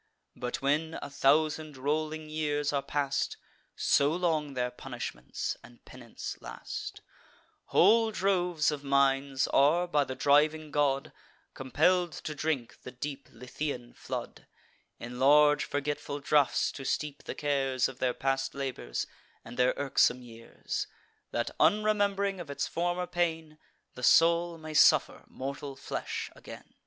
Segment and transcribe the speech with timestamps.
[0.35, 3.37] But, when a thousand rolling years are past,
[3.75, 7.01] (So long their punishments and penance last,)
[7.65, 11.13] Whole droves of minds are, by the driving god,
[11.53, 14.47] Compell'd to drink the deep Lethaean flood,
[14.99, 19.05] In large forgetful draughts to steep the cares Of their past labours,
[19.45, 20.87] and their irksome years,
[21.29, 23.59] That, unrememb'ring of its former pain,
[23.93, 26.73] The soul may suffer mortal flesh again."